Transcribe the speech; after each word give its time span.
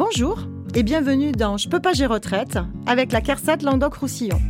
Bonjour 0.00 0.38
et 0.74 0.82
bienvenue 0.82 1.30
dans 1.32 1.58
Je 1.58 1.68
peux 1.68 1.78
pas 1.78 1.92
gérer 1.92 2.14
retraite 2.14 2.56
avec 2.86 3.12
la 3.12 3.20
CARSAT 3.20 3.58
Languedoc-Roussillon. 3.58 4.40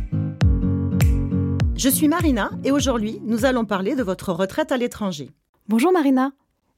Je 1.75 1.89
suis 1.89 2.07
Marina 2.07 2.51
et 2.63 2.71
aujourd'hui 2.71 3.19
nous 3.25 3.43
allons 3.43 3.65
parler 3.65 3.97
de 3.97 4.01
votre 4.01 4.31
retraite 4.31 4.71
à 4.71 4.77
l'étranger. 4.77 5.29
Bonjour 5.67 5.91
Marina. 5.91 6.31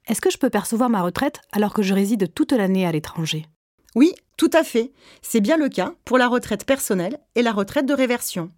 Est-ce 0.07 0.21
que 0.21 0.31
je 0.31 0.39
peux 0.39 0.49
percevoir 0.49 0.89
ma 0.89 1.03
retraite 1.03 1.39
alors 1.51 1.71
que 1.71 1.83
je 1.83 1.93
réside 1.93 2.33
toute 2.33 2.51
l'année 2.51 2.87
à 2.87 2.91
l'étranger? 2.91 3.45
Oui, 3.93 4.15
tout 4.37 4.49
à 4.53 4.63
fait. 4.63 4.91
C'est 5.21 5.39
bien 5.39 5.57
le 5.57 5.69
cas 5.69 5.93
pour 6.03 6.17
la 6.17 6.27
retraite 6.27 6.65
personnelle 6.65 7.19
et 7.35 7.43
la 7.43 7.51
retraite 7.51 7.85
de 7.85 7.93
réversion. 7.93 8.49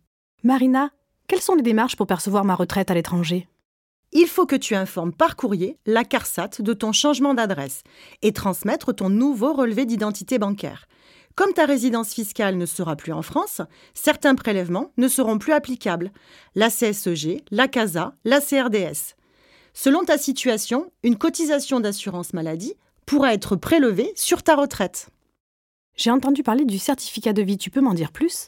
Marina, 0.44 0.92
quelles 1.28 1.42
sont 1.42 1.56
les 1.56 1.62
démarches 1.62 1.98
pour 1.98 2.08
percevoir 2.08 2.46
ma 2.46 2.56
retraite 2.56 2.90
à 2.90 2.94
l'étranger? 2.94 3.50
Il 4.18 4.28
faut 4.28 4.46
que 4.46 4.56
tu 4.56 4.76
informes 4.76 5.12
par 5.12 5.36
courrier 5.36 5.78
la 5.86 6.06
CARSAT 6.06 6.62
de 6.62 6.72
ton 6.72 6.94
changement 6.94 7.34
d'adresse 7.34 7.84
et 8.22 8.32
transmettre 8.32 8.96
ton 8.96 9.10
nouveau 9.10 9.54
relevé 9.54 9.86
d'identité 9.86 10.40
bancaire. 10.40 10.88
Comme 11.36 11.52
ta 11.52 11.66
résidence 11.66 12.14
fiscale 12.14 12.58
ne 12.58 12.66
sera 12.66 12.96
plus 12.96 13.12
en 13.12 13.22
France, 13.22 13.59
certains 13.94 14.36
prélèvements 14.36 14.94
ne 14.96 15.09
seront 15.09 15.38
plus 15.38 15.52
applicables. 15.52 16.14
La 16.56 16.70
CSEG, 16.70 17.44
la 17.52 17.68
CASA, 17.68 18.16
la 18.23 18.40
CRDS. 18.40 19.16
Selon 19.73 20.06
ta 20.06 20.18
situation, 20.18 20.90
une 21.04 21.18
cotisation 21.18 21.82
d'assurance 21.82 22.32
maladie 22.32 22.76
pourra 23.06 23.34
être 23.34 23.58
prélevée 23.58 24.14
sur 24.16 24.44
ta 24.44 24.56
retraite. 24.56 25.09
J'ai 25.98 26.12
entendu 26.12 26.42
parler 26.42 26.64
du 26.64 26.80
certificat 26.80 27.34
de 27.34 27.42
vie, 27.42 27.58
tu 27.58 27.70
peux 27.70 27.82
m'en 27.82 27.94
dire 27.94 28.14
plus? 28.14 28.48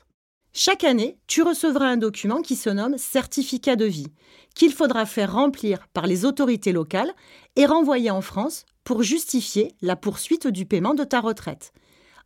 Chaque 0.60 0.84
année, 0.84 1.20
tu 1.28 1.44
recevras 1.44 1.86
un 1.86 1.98
document 1.98 2.42
qui 2.42 2.56
se 2.56 2.72
nomme 2.72 2.98
certificat 2.98 3.76
de 3.76 3.86
vie, 3.86 4.08
qu'il 4.56 4.74
faudra 4.74 5.06
faire 5.06 5.34
remplir 5.34 5.88
par 5.94 6.08
les 6.08 6.26
autorités 6.26 6.72
locales 6.72 7.14
et 7.56 7.68
renvoyer 7.68 8.10
en 8.10 8.22
France 8.22 8.66
pour 8.84 9.04
justifier 9.04 9.76
la 9.84 9.96
poursuite 9.96 10.48
du 10.48 10.66
paiement 10.66 10.96
de 10.96 11.04
ta 11.04 11.20
retraite. 11.20 11.74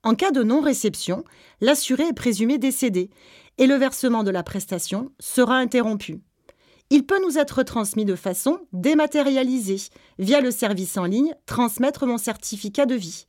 En 0.03 0.15
cas 0.15 0.31
de 0.31 0.43
non-réception, 0.43 1.25
l'assuré 1.59 2.03
est 2.07 2.13
présumé 2.13 2.57
décédé 2.57 3.09
et 3.57 3.67
le 3.67 3.75
versement 3.75 4.23
de 4.23 4.31
la 4.31 4.43
prestation 4.43 5.11
sera 5.19 5.57
interrompu. 5.57 6.21
Il 6.89 7.05
peut 7.05 7.21
nous 7.21 7.37
être 7.37 7.63
transmis 7.63 8.05
de 8.05 8.15
façon 8.15 8.59
dématérialisée 8.71 9.89
via 10.19 10.39
le 10.39 10.51
service 10.51 10.95
en 10.95 11.03
ligne 11.03 11.35
Transmettre 11.47 12.07
mon 12.07 12.17
certificat 12.17 12.85
de 12.85 12.95
vie. 12.95 13.27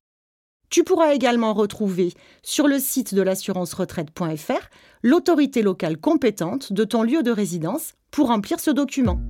Tu 0.73 0.84
pourras 0.84 1.12
également 1.12 1.53
retrouver 1.53 2.15
sur 2.42 2.67
le 2.67 2.78
site 2.78 3.15
de 3.15 3.20
l'assurance-retraite.fr 3.20 4.70
l'autorité 5.03 5.61
locale 5.61 5.98
compétente 5.98 6.73
de 6.73 6.84
ton 6.84 7.03
lieu 7.03 7.23
de 7.23 7.31
résidence 7.31 7.92
pour 8.11 8.29
remplir 8.29 8.59
ce 8.59 8.70
document. 8.70 9.20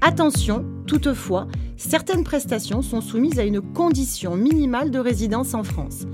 Attention, 0.00 0.64
toutefois, 0.86 1.48
certaines 1.76 2.22
prestations 2.22 2.82
sont 2.82 3.00
soumises 3.00 3.40
à 3.40 3.42
une 3.42 3.60
condition 3.60 4.36
minimale 4.36 4.92
de 4.92 5.00
résidence 5.00 5.52
en 5.52 5.64
France. 5.64 6.04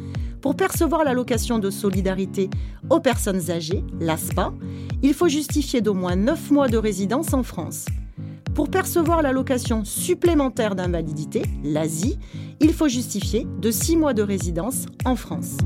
Pour 0.41 0.56
percevoir 0.56 1.05
l'allocation 1.05 1.58
de 1.58 1.69
solidarité 1.69 2.48
aux 2.89 3.00
personnes 3.00 3.50
âgées, 3.50 3.84
l'ASPA, 4.00 4.55
il 5.02 5.12
faut 5.12 5.28
justifier 5.28 5.83
d'au 5.83 5.92
moins 5.92 6.17
9 6.17 6.50
mois 6.50 6.69
de 6.69 6.78
résidence 6.78 7.34
en 7.34 7.42
France. 7.42 7.84
Pour 8.55 8.69
percevoir 8.69 9.22
l'allocation 9.22 9.84
supplémentaire 9.84 10.75
d'invalidité, 10.75 11.42
l'ASI, 11.64 12.19
il 12.61 12.75
faut 12.75 12.89
justifier 12.89 13.47
de 13.61 13.70
6 13.70 13.97
mois 13.97 14.12
de 14.12 14.22
résidence 14.22 14.86
en 15.06 15.17
France. 15.17 15.56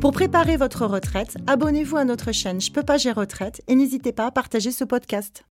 Pour 0.00 0.12
préparer 0.12 0.56
votre 0.56 0.86
retraite, 0.86 1.36
abonnez-vous 1.46 1.96
à 1.96 2.04
notre 2.04 2.32
chaîne 2.32 2.60
Je 2.60 2.72
peux 2.72 2.82
pas 2.82 2.98
gérer 2.98 3.20
retraite 3.20 3.62
et 3.68 3.74
n'hésitez 3.74 4.12
pas 4.12 4.26
à 4.26 4.30
partager 4.30 4.70
ce 4.70 4.84
podcast. 4.84 5.44